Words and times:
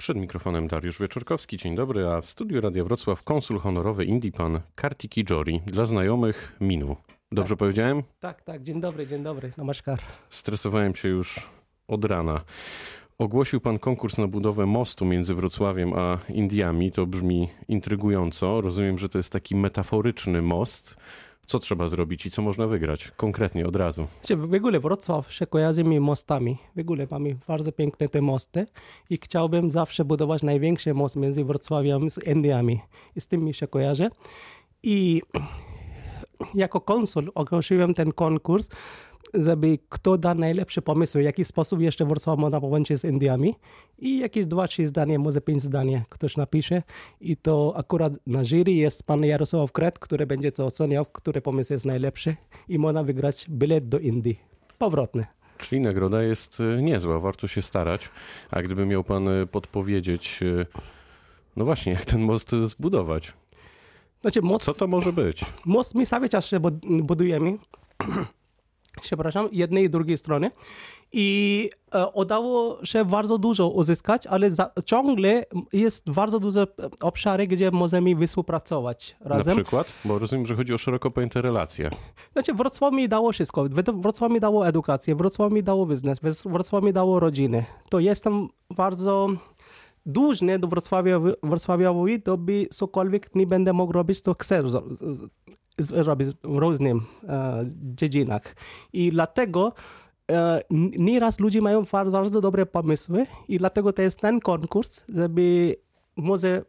Przed 0.00 0.16
mikrofonem 0.16 0.66
Dariusz 0.66 1.00
Wieczorkowski, 1.00 1.56
dzień 1.56 1.76
dobry, 1.76 2.06
a 2.06 2.20
w 2.20 2.30
studiu 2.30 2.60
Radia 2.60 2.84
Wrocław 2.84 3.22
konsul 3.22 3.58
honorowy 3.58 4.04
Indii 4.04 4.32
pan 4.32 4.60
Kartiki 4.74 5.24
Jori, 5.30 5.60
dla 5.66 5.86
znajomych 5.86 6.56
Minu. 6.60 6.96
Dobrze 7.32 7.54
tak. 7.54 7.58
powiedziałem? 7.58 8.02
Tak, 8.20 8.42
tak, 8.42 8.62
dzień 8.62 8.80
dobry, 8.80 9.06
dzień 9.06 9.22
dobry, 9.22 9.52
namaskar. 9.56 10.00
Stresowałem 10.30 10.94
się 10.94 11.08
już 11.08 11.46
od 11.88 12.04
rana. 12.04 12.40
Ogłosił 13.18 13.60
pan 13.60 13.78
konkurs 13.78 14.18
na 14.18 14.26
budowę 14.26 14.66
mostu 14.66 15.04
między 15.04 15.34
Wrocławiem 15.34 15.92
a 15.92 16.18
Indiami. 16.28 16.92
To 16.92 17.06
brzmi 17.06 17.48
intrygująco. 17.68 18.60
Rozumiem, 18.60 18.98
że 18.98 19.08
to 19.08 19.18
jest 19.18 19.32
taki 19.32 19.56
metaforyczny 19.56 20.42
most. 20.42 20.96
Co 21.48 21.58
trzeba 21.58 21.88
zrobić 21.88 22.26
i 22.26 22.30
co 22.30 22.42
można 22.42 22.66
wygrać? 22.66 23.10
Konkretnie, 23.16 23.66
od 23.66 23.76
razu. 23.76 24.06
W 24.36 24.54
ogóle 24.54 24.80
Wrocław 24.80 25.32
się 25.32 25.46
kojarzy 25.46 25.84
mi 25.84 26.00
mostami. 26.00 26.58
W 26.76 26.80
ogóle 26.80 27.06
mamy 27.10 27.36
bardzo 27.46 27.72
piękne 27.72 28.08
te 28.08 28.20
mosty 28.20 28.66
i 29.10 29.16
chciałbym 29.16 29.70
zawsze 29.70 30.04
budować 30.04 30.42
największy 30.42 30.94
most 30.94 31.16
między 31.16 31.44
Wrocławiem 31.44 32.10
z 32.10 32.26
Indiami. 32.26 32.80
I 33.16 33.20
z 33.20 33.26
tym 33.26 33.44
mi 33.44 33.54
się 33.54 33.66
kojarzy. 33.66 34.10
I 34.82 35.22
jako 36.54 36.80
konsul 36.80 37.32
ogłosiłem 37.34 37.94
ten 37.94 38.12
konkurs, 38.12 38.68
żeby 39.34 39.78
kto 39.88 40.18
da 40.18 40.34
najlepsze 40.34 40.82
pomysły, 40.82 41.20
w 41.20 41.24
jaki 41.24 41.44
sposób 41.44 41.80
jeszcze 41.80 42.04
Wrocław 42.04 42.38
można 42.38 42.60
połączyć 42.60 43.00
z 43.00 43.04
Indiami 43.04 43.54
i 43.98 44.18
jakieś 44.18 44.46
dwa, 44.46 44.68
trzy 44.68 44.86
zdania, 44.86 45.18
może 45.18 45.40
pięć 45.40 45.62
zdania 45.62 46.04
ktoś 46.08 46.36
napisze 46.36 46.82
i 47.20 47.36
to 47.36 47.74
akurat 47.76 48.12
na 48.26 48.44
jury 48.44 48.72
jest 48.72 49.06
pan 49.06 49.24
Jarosław 49.24 49.72
Kret, 49.72 49.98
który 49.98 50.26
będzie 50.26 50.52
to 50.52 50.66
oceniał, 50.66 51.04
który 51.04 51.40
pomysł 51.40 51.72
jest 51.72 51.84
najlepszy 51.84 52.36
i 52.68 52.78
można 52.78 53.02
wygrać 53.02 53.46
bilet 53.50 53.88
do 53.88 53.98
Indii. 53.98 54.40
Powrotny. 54.78 55.26
Czyli 55.58 55.80
nagroda 55.80 56.22
jest 56.22 56.60
e, 56.60 56.82
niezła, 56.82 57.18
warto 57.18 57.48
się 57.48 57.62
starać. 57.62 58.10
A 58.50 58.62
gdyby 58.62 58.86
miał 58.86 59.04
pan 59.04 59.28
e, 59.28 59.46
podpowiedzieć, 59.46 60.40
e, 60.42 60.66
no 61.56 61.64
właśnie, 61.64 61.92
jak 61.92 62.04
ten 62.04 62.20
most 62.20 62.50
zbudować? 62.64 63.32
Znaczy, 64.20 64.42
most, 64.42 64.64
Co 64.64 64.74
to 64.74 64.86
może 64.86 65.12
być? 65.12 65.44
Most 65.64 65.94
my 65.94 66.06
cały 66.06 66.28
czas 66.28 66.46
się 66.46 66.60
budujemy. 67.02 67.58
Przepraszam, 69.00 69.48
jednej 69.52 69.84
i 69.84 69.90
drugiej 69.90 70.18
strony. 70.18 70.50
I 71.12 71.70
e, 71.92 72.06
udało 72.06 72.84
się 72.84 73.04
bardzo 73.04 73.38
dużo 73.38 73.68
uzyskać, 73.68 74.26
ale 74.26 74.50
za, 74.50 74.70
ciągle 74.84 75.44
jest 75.72 76.10
bardzo 76.10 76.40
duże 76.40 76.66
obszary, 77.00 77.46
gdzie 77.46 77.70
możemy 77.70 78.26
współpracować 78.26 79.16
razem. 79.20 79.56
Na 79.56 79.62
przykład? 79.62 79.92
Bo 80.04 80.18
rozumiem, 80.18 80.46
że 80.46 80.56
chodzi 80.56 80.74
o 80.74 80.78
szeroko 80.78 81.10
pojęte 81.10 81.42
relacje. 81.42 81.90
Znaczy, 82.32 82.54
Wrocław 82.54 82.92
mi 82.92 83.08
dało 83.08 83.32
wszystko. 83.32 83.64
Wrocław 83.94 84.32
mi 84.32 84.40
dało 84.40 84.68
edukację, 84.68 85.14
Wrocław 85.14 85.52
mi 85.52 85.62
dało 85.62 85.86
biznes, 85.86 86.18
Wrocław 86.44 86.84
mi 86.84 86.92
dało 86.92 87.20
rodziny. 87.20 87.64
To 87.88 88.00
jestem 88.00 88.48
bardzo 88.70 89.28
dłużny 90.06 90.58
do 90.58 90.68
Wrocławia, 90.68 91.20
Wrocławiowi, 91.42 92.22
to 92.22 92.38
by 92.38 92.66
cokolwiek 92.70 93.34
nie 93.34 93.46
będę 93.46 93.72
mógł 93.72 93.92
robić, 93.92 94.22
to 94.22 94.34
chcę 94.38 94.62
różnych 96.42 96.96
e, 97.28 97.64
dziedzinach. 97.94 98.56
I 98.92 99.10
dlatego 99.10 99.72
e, 100.30 100.60
nieraz 100.98 101.40
ludzie 101.40 101.60
mają 101.60 101.84
bardzo 101.92 102.40
dobre 102.40 102.66
pomysły 102.66 103.26
i 103.48 103.58
dlatego 103.58 103.92
to 103.92 104.02
jest 104.02 104.20
ten 104.20 104.40
konkurs, 104.40 105.04
żeby 105.08 105.76
może 106.16 106.64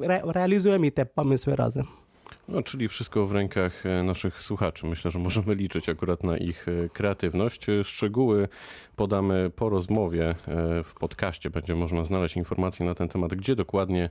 re, 0.00 0.20
realizujemy 0.24 0.90
te 0.92 1.06
pomysły 1.06 1.56
razem. 1.56 2.03
No, 2.48 2.62
czyli 2.62 2.88
wszystko 2.88 3.26
w 3.26 3.32
rękach 3.32 3.86
e, 3.86 4.02
naszych 4.02 4.42
słuchaczy. 4.42 4.86
Myślę, 4.86 5.10
że 5.10 5.18
możemy 5.18 5.54
liczyć 5.54 5.88
akurat 5.88 6.24
na 6.24 6.36
ich 6.36 6.66
e, 6.68 6.88
kreatywność. 6.88 7.66
Szczegóły 7.82 8.48
podamy 8.96 9.50
po 9.56 9.68
rozmowie 9.68 10.30
e, 10.30 10.34
w 10.84 10.94
podcaście. 10.94 11.50
Będzie 11.50 11.74
można 11.74 12.04
znaleźć 12.04 12.36
informacje 12.36 12.86
na 12.86 12.94
ten 12.94 13.08
temat, 13.08 13.34
gdzie 13.34 13.56
dokładnie 13.56 14.10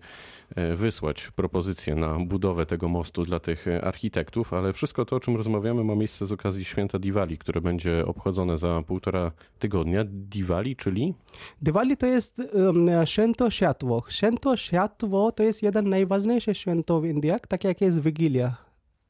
wysłać 0.76 1.32
propozycje 1.36 1.96
na 1.96 2.20
budowę 2.20 2.66
tego 2.66 2.88
mostu 2.88 3.24
dla 3.24 3.40
tych 3.40 3.66
architektów, 3.82 4.54
ale 4.54 4.74
wszystko 4.74 5.06
to, 5.06 5.16
o 5.16 5.20
czym 5.20 5.36
rozmawiamy, 5.36 5.84
ma 5.84 5.96
miejsce 5.96 6.26
z 6.26 6.32
okazji 6.32 6.66
święta 6.66 7.00
Diwali, 7.00 7.38
które 7.38 7.62
będzie 7.62 8.06
obchodzone 8.06 8.58
za 8.58 8.84
półtora 8.88 9.32
tygodnia. 9.60 10.04
Diwali, 10.08 10.76
czyli? 10.76 11.14
Diwali 11.62 11.98
to 11.98 12.06
jest 12.06 12.42
um, 12.54 12.90
święto 13.06 13.50
światło. 13.50 14.04
Święto 14.10 14.58
światło 14.58 15.32
to 15.32 15.44
jest 15.44 15.64
jeden 15.64 15.90
najważniejszych 15.90 16.58
święto 16.58 17.02
w 17.02 17.06
Indiach, 17.06 17.48
tak 17.48 17.64
jak 17.64 17.82
jest 17.82 18.02
Wigilia 18.02 18.23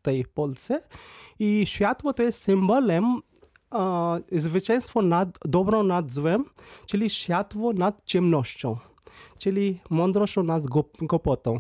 Tej 0.01 0.25
Polsce. 0.25 0.81
I 1.40 1.66
światło 1.66 2.13
to 2.13 2.24
jest 2.24 2.41
symbolem 2.41 3.16
uh, 3.16 3.79
zwycięstwo 4.31 5.01
nad 5.01 5.40
dobrą 5.46 5.84
nad 5.84 6.12
złem, 6.12 6.46
czyli 6.85 7.09
światło 7.09 7.73
nad 7.73 8.06
ciemnością, 8.06 8.78
czyli 9.40 9.79
mądrością 9.90 10.44
nad 10.44 10.68
głupotą. 11.00 11.59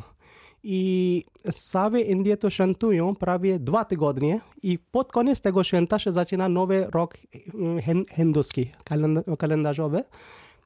I 0.63 1.23
całe 1.51 2.01
Indie 2.01 2.37
to 2.37 2.49
świętują 2.49 3.15
prawie 3.15 3.59
dwa 3.59 3.85
tygodnie 3.85 4.41
i 4.63 4.79
pod 4.79 5.11
koniec 5.11 5.41
tego 5.41 5.63
święta 5.63 5.99
się 5.99 6.11
zaczyna 6.11 6.49
nowy 6.49 6.87
rok 6.91 7.17
hinduski, 8.15 8.71
kalendarzowy. 9.37 10.03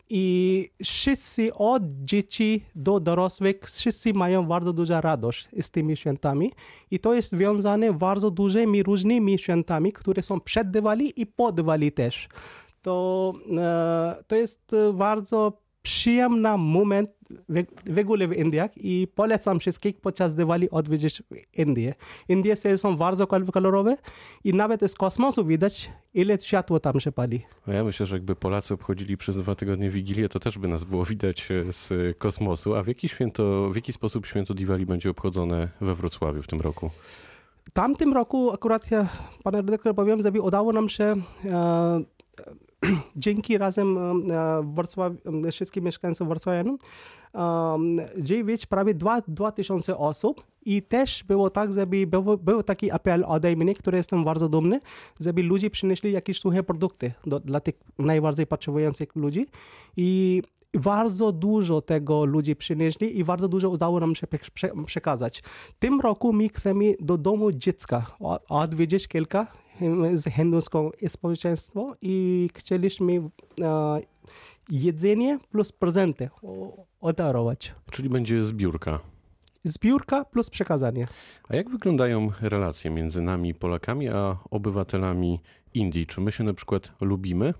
I 0.09 0.69
wszyscy 0.84 1.53
od 1.53 1.84
dzieci 1.88 2.66
do 2.75 3.00
dorosłych, 3.00 3.57
wszyscy 3.66 4.13
mają 4.13 4.45
bardzo 4.45 4.73
dużą 4.73 5.01
radość 5.01 5.50
z 5.62 5.72
tymi 5.72 5.97
świętami. 5.97 6.51
I 6.91 7.00
to 7.00 7.13
jest 7.13 7.29
związane 7.29 7.94
bardzo 7.94 8.31
dużymi 8.31 8.84
różnymi 8.84 9.38
świętami, 9.38 9.94
które 9.94 10.23
są 10.23 10.40
przed 10.40 10.72
Diwali 10.72 11.22
i 11.22 11.25
po 11.25 11.51
Diwali 11.51 11.91
też. 11.91 12.29
To, 12.81 13.34
e, 13.57 14.16
to 14.28 14.35
jest 14.35 14.72
bardzo 14.94 15.66
przyjemny 15.82 16.58
moment 16.58 17.10
w 17.86 18.00
ogóle 18.00 18.28
w 18.28 18.34
Indiach 18.34 18.72
i 18.78 19.08
polecam 19.16 19.60
wszystkich 19.60 20.02
podczas 20.02 20.36
Diwali 20.36 20.70
odwiedzić 20.70 21.24
Indię. 21.58 21.94
Indie 22.30 22.56
są 22.56 22.98
bardzo 22.98 23.28
kolorowe 23.28 23.98
i 24.44 24.54
nawet 24.54 24.82
z 24.92 24.94
kosmosu 24.94 25.46
widać, 25.46 25.92
ile 26.14 26.40
światła 26.40 26.80
tam 26.80 27.00
się 27.00 27.12
pali. 27.12 27.42
No 27.68 27.74
ja 27.74 27.84
myślę, 27.84 28.06
że 28.06 28.16
jakby 28.16 28.36
Polacy 28.36 28.74
obchodzili 28.74 29.18
przez 29.18 29.38
dwa 29.38 29.56
tygodnie 29.56 29.90
Wigilię, 29.90 30.30
to 30.30 30.40
też 30.40 30.58
by 30.58 30.68
nas 30.68 30.84
było 30.84 31.06
widać 31.06 31.52
e, 31.52 31.74
z 31.74 32.18
kosmosu. 32.18 32.76
A 32.76 32.84
w 32.84 32.88
jaki, 32.88 33.09
święto, 33.09 33.70
w 33.70 33.76
jaki 33.76 33.94
sposób 33.94 34.26
święto 34.26 34.54
Diwali 34.54 34.86
będzie 34.86 35.09
obchodzone 35.09 35.70
we 35.82 35.96
Wrocławiu 35.96 36.42
w 36.42 36.48
tym 36.48 36.59
roku? 36.59 36.90
Tamtym 37.74 38.14
roku 38.14 38.52
akurat 38.52 38.92
ja, 38.92 39.08
panie 39.44 39.58
redaktor, 39.58 39.96
powiem, 39.96 40.22
że 40.22 40.32
udało 40.32 40.74
nam 40.74 40.90
się 40.90 41.16
e, 41.46 42.02
dzięki 43.16 43.58
razem 43.58 43.98
e, 43.98 44.74
Wrocław, 44.76 45.14
e, 45.46 45.52
wszystkim 45.52 45.84
mieszkańcom 45.84 46.28
Wrocławianom 46.28 46.78
dziewięć, 48.20 48.66
prawie 48.66 48.94
2000 49.28 49.98
osób 49.98 50.44
i 50.66 50.82
też 50.82 51.24
było 51.24 51.50
tak, 51.50 51.74
żeby 51.74 52.08
był, 52.08 52.38
był 52.38 52.64
taki 52.64 52.92
apel 52.92 53.24
ode 53.28 53.56
mnie, 53.56 53.76
który 53.76 53.98
jestem 53.98 54.24
bardzo 54.24 54.50
dumny, 54.50 54.82
żeby 55.20 55.44
ludzie 55.44 55.70
przynieśli 55.70 56.12
jakieś 56.12 56.40
suche 56.40 56.64
produkty 56.64 57.12
do, 57.26 57.40
dla 57.40 57.60
tych 57.60 57.76
najbardziej 58.00 58.48
potrzebujących 58.48 59.16
ludzi 59.16 59.48
i 59.98 60.42
bardzo 60.74 61.32
dużo 61.32 61.82
tego 61.82 62.26
ludzie 62.26 62.56
przynieśli 62.56 63.20
i 63.20 63.24
bardzo 63.24 63.48
dużo 63.48 63.70
udało 63.70 64.00
nam 64.00 64.16
się 64.16 64.28
przekazać. 64.86 65.44
Tym 65.80 66.02
roku 66.02 66.34
my 66.34 66.50
chcemy 66.50 66.94
do 67.00 67.18
domu 67.18 67.52
dziecka 67.52 68.06
odwiedzić 68.50 69.08
kilka 69.08 69.48
z 70.14 70.34
hinduską 70.34 70.90
społeczeństwo 71.08 71.96
i 72.02 72.50
chcieliśmy 72.56 73.30
jedzenie 74.70 75.40
plus 75.52 75.72
prezenty 75.72 76.30
odarować. 77.02 77.76
Czyli 77.92 78.10
będzie 78.10 78.44
zbiórka. 78.44 79.00
Zbiórka 79.64 80.26
plus 80.26 80.50
przekazanie. 80.50 81.08
A 81.50 81.56
jak 81.56 81.70
wyglądają 81.70 82.30
relacje 82.42 82.92
między 82.92 83.22
nami, 83.22 83.54
Polakami, 83.54 84.10
a 84.10 84.38
obywatelami 84.52 85.40
Indii? 85.74 86.06
Czy 86.06 86.22
my 86.22 86.32
się 86.32 86.44
na 86.44 86.54
przykład 86.54 86.92
lubimy? 87.02 87.54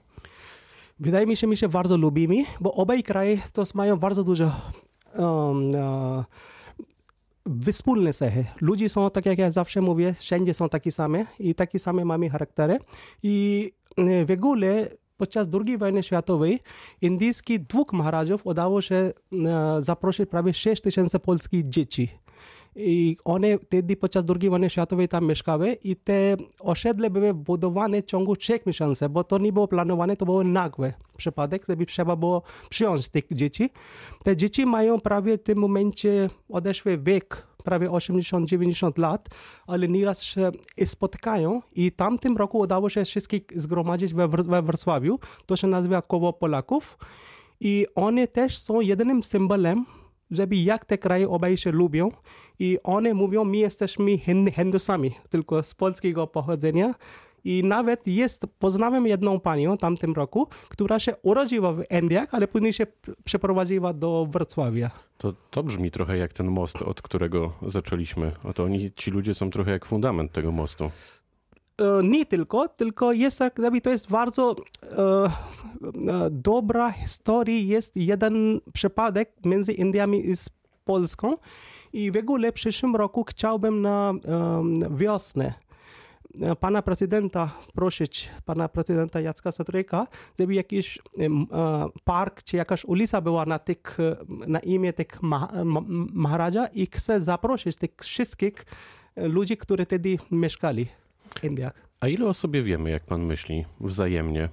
Wydaje 1.00 1.26
mi 1.28 1.38
się, 1.38 1.48
my 1.48 1.58
się 1.58 1.70
bardzo 1.70 1.98
lubimy, 1.98 2.44
bo 2.60 2.74
obaj 2.74 3.04
kraje 3.04 3.38
to 3.54 3.64
mają 3.74 3.98
bardzo 3.98 4.24
dużo 4.24 4.52
um, 5.16 5.70
uh, 5.70 6.25
स्फुल 7.70 8.04
ने 8.04 8.12
सह 8.12 8.30
है। 8.30 8.54
लूजी 8.64 8.88
सौ 8.88 9.08
तक 9.10 9.22
क्या 9.24 9.48
एजाप्शन 9.48 9.82
मूवी 9.82 10.04
है। 10.04 10.14
शेंजे 10.22 10.54
सौ 10.54 10.68
तक 10.68 10.82
किसा 10.82 11.08
में 11.08 11.26
ई 11.42 11.54
तक 11.54 11.70
की 11.70 11.80
सामे 11.80 12.04
मामी 12.04 12.28
हरकतर 12.28 12.72
है। 12.72 12.80
ई 13.26 13.72
वेगुल 14.00 14.64
है 14.64 14.84
पचास 15.20 15.46
दुर्गी 15.48 15.72
वाय 15.72 15.80
वाइने 15.82 16.02
श्यातो 16.02 16.38
वही। 16.38 16.60
इंदीस 17.04 17.42
की 17.42 17.58
दुख 17.58 17.94
महाराजो, 17.94 18.40
उदावो 18.46 18.82
से 18.82 19.02
जप्रोशी 19.34 20.24
प्रवेश 20.24 20.58
शेष 20.58 20.82
तिशन 20.82 21.08
से 21.08 21.18
पोल्स 21.18 21.48
की 21.48 21.62
जीची। 21.64 22.10
I 22.77 23.18
one 23.25 23.47
podczas 24.00 24.25
II 24.41 24.50
wojny 24.50 24.69
światowej 24.69 25.07
tam 25.07 25.25
mieszkały 25.25 25.74
i 25.74 25.95
te 25.95 26.38
osiedle 26.59 27.09
były 27.09 27.33
budowane 27.33 28.01
w 28.01 28.06
ciągu 28.06 28.35
trzech 28.35 28.65
miesięcy, 28.65 29.09
bo 29.09 29.24
to 29.24 29.38
nie 29.38 29.53
było 29.53 29.68
planowane, 29.68 30.18
to 30.18 30.25
było 30.25 30.44
nagły 30.44 30.94
przypadek, 31.18 31.63
gdyby 31.65 31.85
trzeba 31.85 32.15
było 32.15 32.41
przyjąć 32.69 33.09
tych 33.09 33.25
dzieci. 33.31 33.69
Te 34.24 34.38
dzieci 34.38 34.65
mają 34.65 35.00
prawie 35.00 35.38
w 35.38 35.44
tym 35.44 35.57
momencie 35.57 36.29
odeszły 36.50 36.97
wiek 36.97 37.47
prawie 37.63 37.89
80-90 37.89 39.00
lat, 39.00 39.29
ale 39.68 39.88
nieraz 39.88 40.24
się 40.24 40.51
spotykają 40.85 41.62
i 41.75 41.91
tamtym 41.91 42.38
roku 42.38 42.59
udało 42.59 42.89
się 42.89 43.06
wszystkich 43.06 43.44
zgromadzić 43.56 44.13
we, 44.13 44.27
we 44.27 44.62
Wrocławiu. 44.62 45.19
To 45.45 45.56
się 45.56 45.68
nazywa 45.68 46.01
Koło 46.01 46.33
Polaków. 46.33 46.97
I 47.59 47.85
one 47.95 48.27
też 48.27 48.57
są 48.57 48.81
jedynym 48.81 49.24
symbolem, 49.24 49.85
żeby 50.31 50.56
jak 50.56 50.85
te 50.85 50.97
kraje 50.97 51.29
obaj 51.29 51.57
się 51.57 51.71
lubią. 51.71 52.12
I 52.59 52.77
one 52.83 53.13
mówią, 53.13 53.44
my 53.44 53.57
jesteśmy 53.57 54.18
Hindusami, 54.56 55.12
tylko 55.29 55.63
z 55.63 55.74
polskiego 55.74 56.27
pochodzenia. 56.27 56.94
I 57.44 57.63
nawet 57.63 58.07
jest, 58.07 58.45
poznałem 58.59 59.07
jedną 59.07 59.39
panią 59.39 59.77
tamtym 59.77 60.13
roku, 60.13 60.47
która 60.69 61.00
się 61.00 61.15
urodziła 61.21 61.74
w 61.74 61.83
Indiach, 62.01 62.33
ale 62.33 62.47
później 62.47 62.74
się 62.74 62.88
przeprowadziła 63.24 63.94
do 63.94 64.27
Wrocławia. 64.31 64.91
To, 65.18 65.33
to 65.51 65.63
brzmi 65.63 65.91
trochę 65.91 66.18
jak 66.18 66.33
ten 66.33 66.47
most, 66.47 66.81
od 66.81 67.01
którego 67.01 67.53
zaczęliśmy. 67.62 68.31
Oto 68.44 68.63
oni, 68.63 68.91
ci 68.95 69.12
ludzie 69.12 69.33
są 69.33 69.50
trochę 69.50 69.71
jak 69.71 69.85
fundament 69.85 70.31
tego 70.31 70.51
mostu. 70.51 70.91
E, 71.81 72.03
nie 72.03 72.25
tylko, 72.25 72.68
tylko 72.68 73.12
jest, 73.12 73.39
to 73.83 73.89
jest 73.89 74.09
bardzo 74.09 74.56
e, 74.83 74.97
e, 74.97 75.29
dobra 76.31 76.91
historia. 76.91 77.56
Jest 77.56 77.97
jeden 77.97 78.62
przypadek 78.74 79.33
między 79.45 79.74
Indiami 79.74 80.29
i 80.29 80.33
Polską 80.85 81.38
i 81.94 82.12
w 82.12 82.18
ogóle 82.18 82.51
w 82.51 82.53
przyszłym 82.53 82.95
roku 82.95 83.24
chciałbym 83.24 83.81
na 83.81 84.13
wiosnę 84.91 85.53
pana 86.59 86.81
prezydenta 86.81 87.51
prosić, 87.74 88.29
pana 88.45 88.69
prezydenta 88.69 89.21
Jacka 89.21 89.51
Satryka, 89.51 90.07
żeby 90.39 90.53
jakiś 90.53 91.00
park 92.03 92.44
czy 92.44 92.57
jakaś 92.57 92.85
ulica 92.85 93.21
była 93.21 93.45
na, 93.45 93.59
tych, 93.59 93.97
na 94.47 94.59
imię 94.59 94.94
tych 94.94 95.07
Maharaja 96.13 96.68
i 96.68 96.85
chce 96.85 97.21
zaprosić 97.21 97.75
tych 97.75 97.91
wszystkich 98.01 98.65
ludzi, 99.15 99.57
którzy 99.57 99.85
wtedy 99.85 100.18
mieszkali. 100.31 100.88
Indiach. 101.44 101.74
A 102.00 102.07
ile 102.07 102.25
o 102.25 102.33
sobie 102.33 102.63
wiemy, 102.63 102.89
jak 102.89 103.06
pan 103.06 103.25
myśli, 103.25 103.65
wzajemnie? 103.79 104.50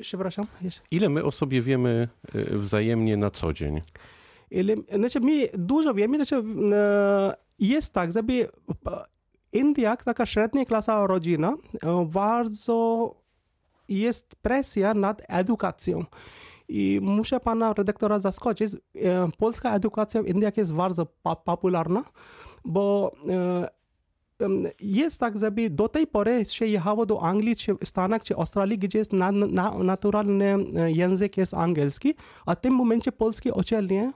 przepraszam? 0.00 0.46
Ile 0.90 1.08
my 1.08 1.24
o 1.24 1.30
sobie 1.30 1.62
wiemy 1.62 2.08
y, 2.34 2.58
wzajemnie 2.58 3.16
na 3.16 3.30
co 3.30 3.52
dzień? 3.52 3.80
Ile, 4.50 4.76
znaczy 4.94 5.20
my 5.20 5.48
dużo 5.54 5.94
wiemy, 5.94 6.16
znaczy, 6.16 6.42
e, 6.72 7.34
jest 7.58 7.94
tak, 7.94 8.12
żeby 8.12 8.48
India, 9.52 9.96
taka 9.96 10.26
średnia 10.26 10.64
klasa 10.64 11.06
rodzina, 11.06 11.56
bardzo 12.06 13.14
jest 13.88 14.36
presja 14.36 14.94
nad 14.94 15.22
edukacją. 15.28 16.04
I 16.68 16.98
muszę 17.02 17.40
pana 17.40 17.72
redaktora 17.72 18.20
zaskoczyć, 18.20 18.72
polska 19.38 19.74
edukacja 19.74 20.22
w 20.22 20.26
Indiach 20.26 20.56
jest 20.56 20.74
bardzo 20.74 21.06
popularna, 21.44 22.04
bo 22.64 23.12
jest 24.80 25.20
tak, 25.20 25.38
żeby 25.38 25.70
do 25.70 25.88
tej 25.88 26.06
pory 26.06 26.44
się 26.44 26.66
jechało 26.66 27.06
do 27.06 27.22
Anglii, 27.22 27.56
czy 27.56 27.76
Stanach, 27.84 28.24
czy 28.24 28.36
Australii, 28.36 28.78
gdzie 28.78 28.98
jest 28.98 29.12
na, 29.12 29.32
na, 29.32 29.78
naturalny 29.78 30.56
e, 30.76 30.92
język 30.92 31.36
jest 31.36 31.54
angielski, 31.54 32.14
a 32.46 32.54
w 32.54 32.60
tym 32.60 32.74
momencie 32.74 33.12
polskie 33.12 33.54
uczelnie 33.54 34.12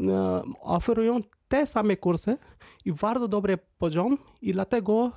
e, 0.00 0.42
oferują 0.60 1.20
te 1.48 1.66
same 1.66 1.96
kursy 1.96 2.38
i 2.84 2.92
bardzo 2.92 3.28
dobry 3.28 3.58
poziom 3.78 4.18
i 4.42 4.52
dlatego 4.52 5.10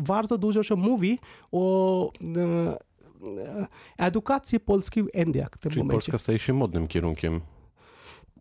bardzo 0.00 0.38
dużo 0.38 0.62
się 0.62 0.76
mówi 0.76 1.18
o 1.52 2.12
e, 2.36 2.76
edukacji 3.98 4.60
polskiej 4.60 5.04
w 5.04 5.14
Indiach. 5.14 5.50
W 5.56 5.58
Czyli 5.58 5.78
momencie. 5.78 5.94
Polska 5.94 6.18
staje 6.18 6.38
się 6.38 6.52
modnym 6.52 6.88
kierunkiem 6.88 7.40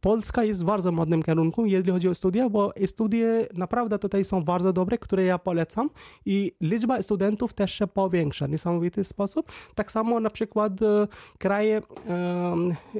Polska 0.01 0.44
jest 0.44 0.63
bardzo 0.63 0.92
modnym 0.92 1.24
kierunkiem, 1.24 1.68
jeżeli 1.68 1.92
chodzi 1.92 2.09
o 2.09 2.15
studia, 2.15 2.50
bo 2.50 2.74
studie 2.86 3.48
naprawdę 3.53 4.00
tutaj 4.00 4.25
są 4.25 4.44
bardzo 4.44 4.74
dobre, 4.74 4.98
które 4.98 5.24
ja 5.24 5.38
polecam 5.38 5.89
i 6.25 6.51
liczba 6.62 7.01
studentów 7.01 7.53
też 7.53 7.74
się 7.74 7.88
powiększa 7.88 8.48
w 8.48 8.50
niesamowity 8.50 9.03
sposób. 9.03 9.51
Tak 9.75 9.92
samo 9.92 10.19
na 10.19 10.30
przykład 10.30 10.81
e, 10.81 11.07
kraje, 11.38 11.81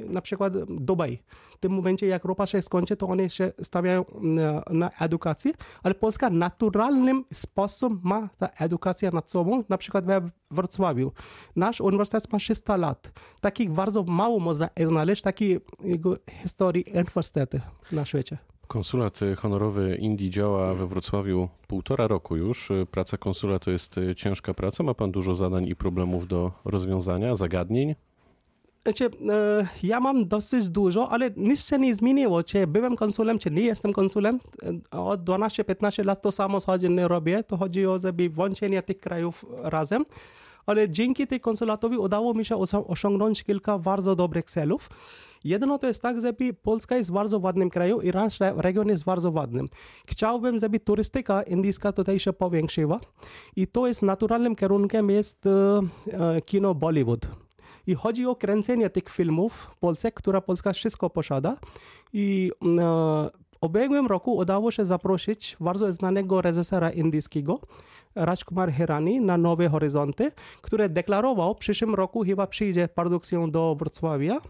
na 0.08 0.20
przykład 0.20 0.52
Dubaj 0.64 1.18
tym 1.62 1.72
momencie, 1.72 2.06
jak 2.06 2.24
ropa 2.24 2.46
się 2.46 2.62
skończy, 2.62 2.96
to 2.96 3.06
one 3.06 3.30
się 3.30 3.52
stawiają 3.62 4.04
na, 4.20 4.62
na 4.70 4.90
edukację, 5.00 5.52
ale 5.82 5.94
Polska 5.94 6.30
naturalnym 6.30 7.24
sposobem 7.32 8.00
ma 8.02 8.28
ta 8.38 8.46
edukacja 8.46 9.10
nad 9.10 9.30
sobą, 9.30 9.64
na 9.68 9.78
przykład 9.78 10.06
we 10.06 10.30
Wrocławiu. 10.50 11.12
Nasz 11.56 11.80
uniwersytet 11.80 12.32
ma 12.32 12.38
300 12.38 12.76
lat. 12.76 13.12
Takich 13.40 13.70
bardzo 13.70 14.02
mało 14.02 14.40
można 14.40 14.68
znaleźć 14.86 15.22
takiej 15.22 15.60
historii 16.42 16.84
uniwersytetu 16.94 17.58
na 17.92 18.04
świecie. 18.04 18.38
Konsulat 18.66 19.20
honorowy 19.36 19.96
Indii 19.96 20.30
działa 20.30 20.74
we 20.74 20.86
Wrocławiu 20.86 21.48
półtora 21.66 22.06
roku 22.06 22.36
już. 22.36 22.72
Praca 22.90 23.16
konsula 23.16 23.58
to 23.58 23.70
jest 23.70 24.00
ciężka 24.16 24.54
praca. 24.54 24.82
Ma 24.82 24.94
pan 24.94 25.12
dużo 25.12 25.34
zadań 25.34 25.68
i 25.68 25.76
problemów 25.76 26.28
do 26.28 26.52
rozwiązania, 26.64 27.36
zagadnień? 27.36 27.94
Znaczy, 28.84 29.06
e, 29.06 29.66
ja 29.82 30.00
mam 30.00 30.28
dosyć 30.28 30.68
dużo, 30.68 31.08
ale 31.08 31.30
nic 31.36 31.68
się 31.68 31.78
nie 31.78 31.94
zmieniło. 31.94 32.42
Czy 32.42 32.66
byłem 32.66 32.96
konsulem, 32.96 33.38
czy 33.38 33.50
nie 33.50 33.62
jestem 33.62 33.92
konsulem. 33.92 34.40
E, 34.92 34.98
od 34.98 35.24
12-15 35.24 36.04
lat 36.04 36.22
to 36.22 36.32
samo 36.32 36.58
nie 36.90 37.08
robię. 37.08 37.44
To 37.44 37.56
chodzi 37.56 37.86
o 37.86 37.98
włączenie 38.30 38.82
tych 38.82 39.00
krajów 39.00 39.44
razem. 39.62 40.04
Ale 40.66 40.88
dzięki 40.88 41.26
tej 41.26 41.40
konsulatowi 41.40 41.96
udało 41.96 42.34
mi 42.34 42.44
się 42.44 42.56
osiągnąć 42.86 43.44
kilka 43.44 43.78
bardzo 43.78 44.16
dobrych 44.16 44.44
celów. 44.44 44.90
Jedno 45.44 45.78
to 45.78 45.86
jest 45.86 46.02
tak, 46.02 46.20
że 46.20 46.32
Polska 46.62 46.96
jest 46.96 47.12
bardzo 47.12 47.38
ładnym 47.38 47.70
krajem 47.70 48.02
i 48.02 48.10
nasz 48.10 48.38
region 48.40 48.88
jest 48.88 49.04
bardzo 49.04 49.30
ładnym. 49.30 49.68
Chciałbym, 50.06 50.58
żeby 50.58 50.80
turystyka 50.80 51.42
indyjska 51.42 51.92
tutaj 51.92 52.18
się 52.18 52.32
powiększyła 52.32 53.00
i 53.56 53.66
to 53.66 53.86
jest 53.86 54.02
naturalnym 54.02 54.56
kierunkiem 54.56 55.10
jest 55.10 55.46
e, 55.46 56.40
kino 56.40 56.74
Bollywood. 56.74 57.41
I 57.86 57.94
chodzi 57.94 58.26
o 58.26 58.36
kręcenie 58.36 58.90
tych 58.90 59.08
filmów 59.08 59.52
w 59.52 59.76
Polsce, 59.76 60.12
która 60.12 60.40
Polska 60.40 60.72
wszystko 60.72 61.10
posiada. 61.10 61.56
I 62.12 62.52
e, 62.62 62.66
w 63.62 63.64
ubiegłym 63.64 64.06
roku 64.06 64.36
udało 64.36 64.70
się 64.70 64.84
zaprosić 64.84 65.56
bardzo 65.60 65.92
znanego 65.92 66.42
reżysera 66.42 66.90
indyjskiego, 66.90 67.60
Rajkumar 68.14 68.72
Hirani 68.72 69.20
na 69.20 69.38
Nowe 69.38 69.68
Horyzonty, 69.68 70.32
który 70.60 70.88
deklarował, 70.88 71.54
w 71.54 71.58
przyszłym 71.58 71.94
roku 71.94 72.24
chyba 72.24 72.46
przyjdzie 72.46 72.88
produkcją 72.88 73.50
do 73.50 73.74
Wrocławia. 73.78 74.40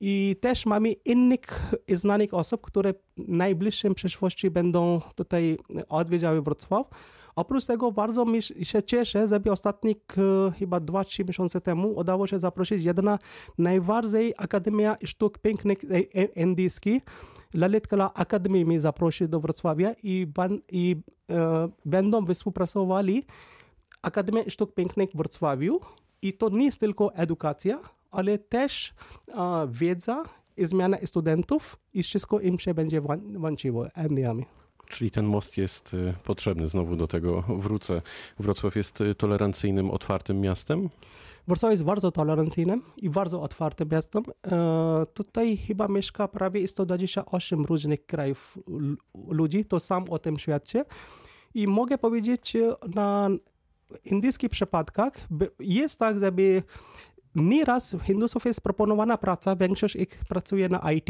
I 0.00 0.36
też 0.40 0.66
mamy 0.66 0.92
innych 0.92 1.72
znanych 1.88 2.34
osób, 2.34 2.60
które 2.60 2.92
w 2.92 2.98
najbliższym 3.16 3.94
przyszłości 3.94 4.50
będą 4.50 5.00
tutaj 5.14 5.58
odwiedzały 5.88 6.42
Wrocław. 6.42 6.86
Oprócz 7.36 7.66
tego 7.66 7.92
bardzo 7.92 8.24
mi 8.24 8.42
się 8.42 8.82
cieszę, 8.82 9.28
że 9.28 9.40
ostatnich 9.52 9.96
e, 10.18 10.52
chyba 10.58 10.78
2-3 10.78 11.26
miesiące 11.26 11.60
temu 11.60 11.96
udało 11.96 12.26
się 12.26 12.38
zaprosić 12.38 12.84
jedna 12.84 13.18
najbardziej 13.58 14.34
Akademia 14.36 14.96
Sztuk 15.04 15.38
Pięknych 15.38 15.78
Indyjskich. 16.36 17.02
Lalit 17.54 17.86
Kala 17.86 18.14
Akademii 18.14 18.64
mnie 18.64 18.80
zaprosi 18.80 19.28
do 19.28 19.40
Wrocławia 19.40 19.94
i, 20.02 20.26
ban, 20.26 20.58
i 20.72 20.96
e, 21.30 21.68
będą 21.84 22.26
współpracowali 22.26 23.24
Akademia 24.02 24.42
Sztuk 24.50 24.74
Pięknych 24.74 25.10
w 25.10 25.16
Wrocławiu. 25.16 25.80
I 26.22 26.32
to 26.32 26.48
nie 26.48 26.64
jest 26.64 26.80
tylko 26.80 27.14
edukacja, 27.14 27.80
ale 28.10 28.38
też 28.38 28.94
e, 29.28 29.68
wiedza 29.70 30.24
i 30.56 30.66
zmiana 30.66 30.96
studentów 31.04 31.76
i 31.94 32.02
wszystko 32.02 32.40
im 32.40 32.58
się 32.58 32.74
będzie 32.74 33.02
łączyło. 33.38 33.86
Czyli 34.88 35.10
ten 35.10 35.26
most 35.26 35.58
jest 35.58 35.94
y, 35.94 36.14
potrzebny, 36.24 36.68
znowu 36.68 36.96
do 36.96 37.06
tego 37.06 37.44
wrócę. 37.48 38.02
Wrocław 38.38 38.76
jest 38.76 39.00
y, 39.00 39.14
tolerancyjnym, 39.14 39.90
otwartym 39.90 40.40
miastem? 40.40 40.88
Wrocław 41.48 41.70
jest 41.70 41.84
bardzo 41.84 42.12
tolerancyjnym 42.12 42.82
i 42.96 43.10
bardzo 43.10 43.42
otwartym 43.42 43.88
miastem. 43.88 44.22
E, 44.52 45.06
tutaj 45.14 45.56
chyba 45.56 45.88
mieszka 45.88 46.28
prawie 46.28 46.68
128 46.68 47.64
różnych 47.64 48.06
krajów 48.06 48.58
ludzi, 49.28 49.64
to 49.64 49.80
sam 49.80 50.04
o 50.10 50.18
tym 50.18 50.38
świadczy. 50.38 50.84
I 51.54 51.66
mogę 51.66 51.98
powiedzieć, 51.98 52.56
na 52.94 53.28
indyjskich 54.04 54.50
przypadkach 54.50 55.12
jest 55.60 55.98
tak, 55.98 56.20
żeby 56.20 56.62
nieraz 57.34 57.96
Hindusów 58.02 58.44
jest 58.44 58.60
proponowana 58.60 59.18
praca, 59.18 59.56
większość 59.56 59.96
ich 59.96 60.08
pracuje 60.28 60.68
na 60.68 60.92
IT, 60.92 61.08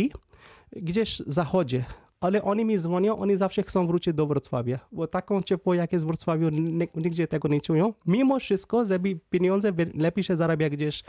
gdzieś 0.73 1.23
w 1.23 1.33
zachodzie 1.33 1.85
ale 2.21 2.43
oni 2.43 2.65
mi 2.65 2.79
dzwonią, 2.79 3.19
oni 3.19 3.37
zawsze 3.37 3.63
chcą 3.63 3.87
wrócić 3.87 4.15
do 4.15 4.27
Wrocławia, 4.27 4.79
bo 4.93 5.07
taką 5.07 5.43
ciepło 5.43 5.75
jak 5.75 5.93
jest 5.93 6.05
w 6.05 6.09
Wrocławiu, 6.09 6.49
nigdzie 6.95 7.29
tego 7.29 7.49
nie 7.49 7.61
czują. 7.61 7.95
Mimo 8.07 8.39
wszystko, 8.39 8.85
żeby 8.85 9.19
pieniądze 9.31 9.73
lepiej 9.95 10.25
się 10.25 10.37
zarabia 10.37 10.71
gdzieś 10.71 11.03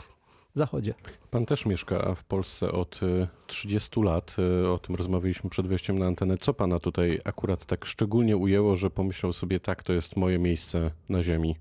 zachodzie. 0.54 0.94
Pan 1.30 1.46
też 1.46 1.66
mieszka 1.66 2.14
w 2.14 2.24
Polsce 2.24 2.72
od 2.72 3.00
30 3.46 4.00
y, 4.00 4.04
lat. 4.04 4.36
Y, 4.64 4.68
o 4.68 4.78
tym 4.78 4.94
rozmawialiśmy 4.94 5.50
przed 5.50 5.66
wejściem 5.66 5.98
na 5.98 6.06
antenę. 6.06 6.36
Co 6.36 6.54
pana 6.54 6.78
tutaj 6.78 7.20
akurat 7.24 7.66
tak 7.66 7.84
szczególnie 7.84 8.36
ujęło, 8.36 8.76
że 8.76 8.90
pomyślał 8.90 9.32
sobie, 9.32 9.60
tak, 9.60 9.82
to 9.82 9.92
jest 9.92 10.16
moje 10.16 10.38
miejsce 10.38 10.90
na 11.08 11.22
ziemi? 11.22 11.56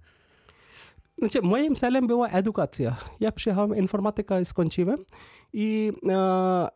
Znaczy, 1.17 1.41
moim 1.41 1.75
celem 1.75 2.07
była 2.07 2.27
edukacja. 2.27 2.95
Ja 3.19 3.31
przyjechałem, 3.31 3.75
informatykę 3.75 4.45
skończyłem 4.45 5.05
i 5.53 5.93
e, 6.09 6.67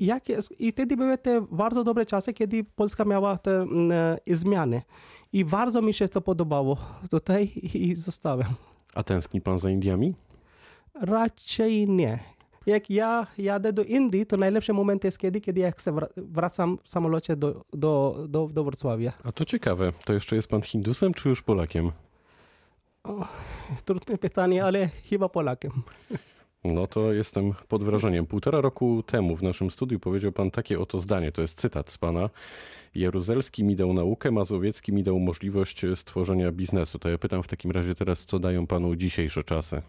jak 0.00 0.28
jest, 0.28 0.60
I 0.60 0.72
wtedy 0.72 0.96
były 0.96 1.18
te 1.18 1.46
bardzo 1.50 1.84
dobre 1.84 2.06
czasy, 2.06 2.32
kiedy 2.32 2.64
Polska 2.64 3.04
miała 3.04 3.38
te 3.38 3.62
mm, 3.62 3.92
e, 3.92 4.36
zmiany. 4.36 4.82
I 5.32 5.44
bardzo 5.44 5.82
mi 5.82 5.94
się 5.94 6.08
to 6.08 6.20
podobało 6.20 6.76
tutaj 7.10 7.52
i 7.74 7.96
zostałem. 7.96 8.48
A 8.94 9.02
tęskni 9.02 9.40
pan 9.40 9.58
za 9.58 9.70
Indiami? 9.70 10.14
Raczej 11.00 11.88
nie. 11.88 12.18
Jak 12.66 12.90
ja 12.90 13.26
jadę 13.38 13.72
do 13.72 13.84
Indii, 13.84 14.26
to 14.26 14.36
najlepszy 14.36 14.72
moment 14.72 15.04
jest 15.04 15.18
kiedy, 15.18 15.40
kiedy 15.40 15.60
ja 15.60 15.70
chcę 15.70 15.92
wra- 15.92 16.08
wracam 16.16 16.78
w 16.84 16.90
samolocie 16.90 17.36
do, 17.36 17.64
do, 17.72 18.24
do, 18.28 18.48
do 18.52 18.64
Wrocławia. 18.64 19.12
A 19.24 19.32
to 19.32 19.44
ciekawe, 19.44 19.92
to 20.04 20.12
jeszcze 20.12 20.36
jest 20.36 20.48
pan 20.48 20.62
Hindusem 20.62 21.14
czy 21.14 21.28
już 21.28 21.42
Polakiem? 21.42 21.92
Trudne 23.84 24.18
pytanie, 24.18 24.64
ale 24.64 24.88
chyba 24.88 25.28
Polakiem. 25.28 25.72
No 26.74 26.86
to 26.86 27.12
jestem 27.12 27.52
pod 27.68 27.84
wrażeniem. 27.84 28.26
Półtora 28.26 28.60
roku 28.60 29.02
temu 29.06 29.36
w 29.36 29.42
naszym 29.42 29.70
studiu 29.70 30.00
powiedział 30.00 30.32
pan 30.32 30.50
takie 30.50 30.80
oto 30.80 31.00
zdanie, 31.00 31.32
to 31.32 31.42
jest 31.42 31.60
cytat 31.60 31.90
z 31.90 31.98
pana. 31.98 32.30
Jaruzelski 32.94 33.64
mi 33.64 33.76
dał 33.76 33.92
naukę, 33.92 34.30
Mazowiecki 34.30 34.92
mi 34.92 35.02
dał 35.02 35.18
możliwość 35.18 35.82
stworzenia 35.94 36.52
biznesu. 36.52 36.98
To 36.98 37.08
ja 37.08 37.18
pytam 37.18 37.42
w 37.42 37.48
takim 37.48 37.70
razie 37.70 37.94
teraz, 37.94 38.24
co 38.24 38.38
dają 38.38 38.66
panu 38.66 38.96
dzisiejsze 38.96 39.44
czasy? 39.44 39.82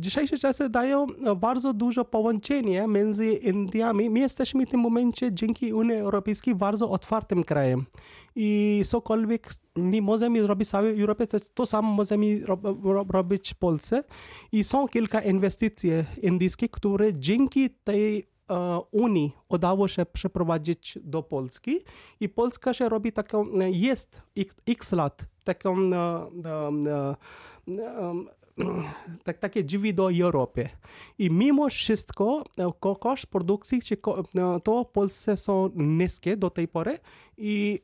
Dzisiejsze 0.00 0.38
czasy 0.38 0.68
dają 0.68 1.06
e, 1.26 1.36
bardzo 1.36 1.74
dużo 1.74 2.04
połączenie 2.04 2.86
między 2.86 3.32
Indiami. 3.32 4.10
My 4.10 4.20
jesteśmy 4.20 4.66
w 4.66 4.70
tym 4.70 4.80
momencie 4.80 5.32
dzięki 5.32 5.72
Unii 5.72 5.96
Europejskiej 5.96 6.54
bardzo 6.54 6.90
otwartym 6.90 7.44
krajem. 7.44 7.86
I 8.36 8.82
cokolwiek 8.86 9.50
my 9.76 10.02
możemy 10.02 10.42
zrobić 10.42 10.68
całej 10.68 11.00
Europie, 11.00 11.26
to, 11.26 11.38
to 11.54 11.66
samo 11.66 11.92
możemy 11.92 12.46
ro, 12.46 12.58
ro, 12.82 13.06
robić 13.08 13.50
w 13.50 13.54
Polsce. 13.54 14.04
I 14.52 14.64
są 14.64 14.88
kilka 14.88 15.20
inwestycji 15.20 15.90
indyjskich, 16.22 16.70
które 16.70 17.14
dzięki 17.14 17.70
tej 17.70 18.18
e, 18.18 18.80
Unii 18.90 19.32
udało 19.48 19.88
się 19.88 20.06
przeprowadzić 20.06 20.98
do 21.02 21.22
Polski. 21.22 21.78
I 22.20 22.28
Polska 22.28 22.72
się 22.72 22.88
robi 22.88 23.12
taką, 23.12 23.46
jest 23.70 24.22
x, 24.66 24.92
lat 24.92 25.26
taką 25.44 25.76
e, 25.78 27.16
e, 27.68 28.30
tak, 29.24 29.38
takie 29.38 29.64
drzwi 29.64 29.94
do 29.94 30.12
Europy. 30.12 30.68
I 31.18 31.30
mimo 31.30 31.68
wszystko 31.68 32.44
e, 32.58 32.70
ko- 32.80 32.96
koszt 32.96 33.26
produkcji 33.26 33.82
czy 33.82 33.94
e, 33.94 34.60
to 34.60 34.84
w 34.84 34.88
Polsce 34.88 35.36
są 35.36 35.70
niskie 35.74 36.36
do 36.36 36.50
tej 36.50 36.68
pory 36.68 36.98
i 37.38 37.80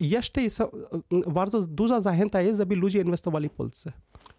jeszcze 0.00 0.42
jest, 0.42 0.60
e, 0.60 0.68
bardzo 1.26 1.66
duża 1.66 2.00
zachęta 2.00 2.40
jest, 2.40 2.58
żeby 2.58 2.76
ludzie 2.76 3.00
inwestowali 3.00 3.48
w 3.48 3.52
Polsce. 3.52 3.92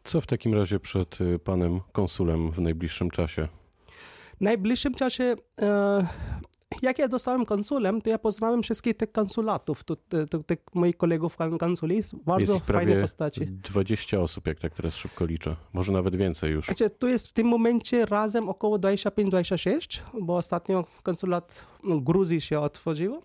Co 0.04 0.22
w 0.22 0.28
takim 0.28 0.54
razie 0.54 0.80
przed 0.80 1.22
y, 1.22 1.40
panem 1.40 1.80
konsulem 1.92 2.52
w 2.52 2.60
najbliższym 2.60 3.10
czasie? 3.10 3.48
W 4.38 4.42
najbliższym 4.42 4.94
czasie, 4.94 5.36
e, 5.62 6.08
jak 6.82 7.00
ja 7.00 7.08
zostałem 7.08 7.46
konsulem, 7.46 8.02
to 8.02 8.10
ja 8.10 8.20
poznałem 8.20 8.64
wszystkich 8.64 8.98
tych 8.98 9.12
konsulatów, 9.12 9.84
tu, 9.84 9.96
tu, 9.96 10.28
tu, 10.28 10.44
tych 10.44 10.60
moich 10.74 10.98
kolegów 10.98 11.38
konsuli, 11.60 11.96
Jest 11.96 12.16
bardzo 12.16 12.56
ich 12.56 12.64
fajne 12.64 13.02
postaci. 13.02 13.42
20 13.46 14.20
osób, 14.20 14.48
jak 14.48 14.60
tak 14.60 14.74
teraz 14.74 14.96
szybko 14.96 15.26
liczę. 15.26 15.56
Może 15.74 15.92
nawet 15.92 16.16
więcej 16.16 16.52
już. 16.52 16.66
Znaczy, 16.66 16.90
tu 16.90 17.08
jest 17.08 17.28
w 17.28 17.34
tym 17.34 17.48
momencie 17.48 18.06
razem 18.06 18.50
około 18.50 18.78
25-26, 18.78 20.02
bo 20.22 20.38
ostatnio 20.38 20.86
konsulat 21.04 21.66
Gruzji 21.84 22.42
się 22.42 22.60
otworzył 22.60 23.22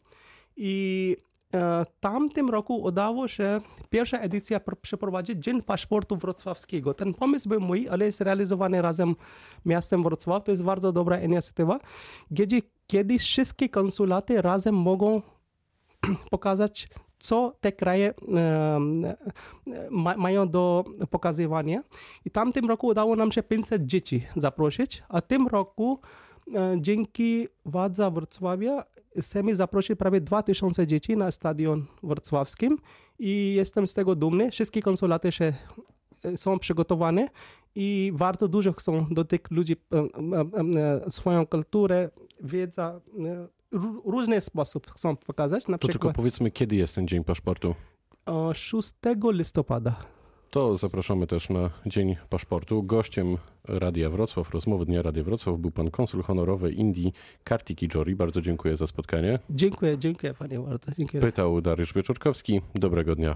i 0.56 1.16
e, 1.54 1.86
tamtym 2.00 2.50
roku 2.50 2.82
udało 2.82 3.28
się 3.28 3.60
pierwsza 3.90 4.18
edycja 4.18 4.58
pr- 4.58 4.76
przeprowadzić 4.76 5.44
Dzień 5.44 5.62
Paszportu 5.62 6.16
Wrocławskiego. 6.16 6.94
Ten 6.94 7.14
pomysł 7.14 7.48
był 7.48 7.60
mój, 7.60 7.88
ale 7.88 8.04
jest 8.04 8.20
realizowany 8.20 8.82
razem 8.82 9.16
miastem 9.64 10.02
Wrocław. 10.02 10.44
To 10.44 10.50
jest 10.50 10.62
bardzo 10.62 10.92
dobra 10.92 11.20
inicjatywa, 11.20 11.80
gdzie 12.30 12.62
kiedyś 12.86 13.22
wszystkie 13.22 13.68
konsulaty 13.68 14.42
razem 14.42 14.74
mogą 14.74 15.22
pokazać, 16.30 16.88
co 17.18 17.56
te 17.60 17.72
kraje 17.72 18.14
mają 20.16 20.48
do 20.48 20.84
pokazywania. 21.10 21.82
I 22.24 22.30
tamtym 22.30 22.68
roku 22.68 22.86
udało 22.86 23.16
nam 23.16 23.32
się 23.32 23.42
500 23.42 23.82
dzieci 23.82 24.26
zaprosić, 24.36 25.02
a 25.08 25.20
tym 25.20 25.46
roku 25.46 26.00
dzięki 26.80 27.48
władza 27.64 28.10
Wrocławia 28.10 28.84
chcemy 29.20 29.54
zaprosić 29.54 29.98
prawie 29.98 30.20
2000 30.20 30.86
dzieci 30.86 31.16
na 31.16 31.30
stadion 31.30 31.86
wrocławskim 32.02 32.78
i 33.18 33.54
jestem 33.56 33.86
z 33.86 33.94
tego 33.94 34.14
dumny. 34.14 34.50
Wszystkie 34.50 34.82
konsulaty 34.82 35.32
się 35.32 35.52
e, 36.24 36.36
są 36.36 36.58
przygotowane 36.58 37.28
i 37.74 38.12
bardzo 38.14 38.48
dużo 38.48 38.72
chcą 38.72 39.06
do 39.10 39.24
tych 39.24 39.40
ludzi 39.50 39.76
e, 39.92 39.98
e, 39.98 40.04
e, 41.04 41.10
swoją 41.10 41.46
kulturę, 41.46 42.10
wiedza, 42.40 43.00
e, 43.18 43.48
ró- 43.78 44.00
różny 44.04 44.40
sposób 44.40 44.90
chcą 44.90 45.16
pokazać. 45.16 45.68
Na 45.68 45.78
To 45.78 45.88
tylko 45.88 46.12
powiedzmy, 46.12 46.50
kiedy 46.50 46.76
jest 46.76 46.94
ten 46.94 47.08
Dzień 47.08 47.24
Paszportu? 47.24 47.74
e, 48.28 48.54
6 48.54 48.92
listopada. 49.32 49.96
To 50.56 50.76
zapraszamy 50.76 51.26
też 51.26 51.48
na 51.48 51.70
Dzień 51.86 52.16
Paszportu. 52.30 52.82
Gościem 52.82 53.36
Radia 53.64 54.10
Wrocław, 54.10 54.50
rozmowy 54.50 54.86
Dnia 54.86 55.02
Radia 55.02 55.22
Wrocław 55.24 55.58
był 55.58 55.70
pan 55.70 55.90
konsul 55.90 56.22
honorowy 56.22 56.72
Indii 56.72 57.12
Kartik 57.44 57.82
Ijori. 57.82 58.16
Bardzo 58.16 58.40
dziękuję 58.40 58.76
za 58.76 58.86
spotkanie. 58.86 59.38
Dziękuję, 59.50 59.98
dziękuję 59.98 60.34
panie 60.34 60.60
bardzo. 60.60 60.92
Dziękuję. 60.98 61.20
Pytał 61.20 61.60
Dariusz 61.60 61.94
Wieczorkowski. 61.94 62.60
Dobrego 62.74 63.14
dnia. 63.14 63.34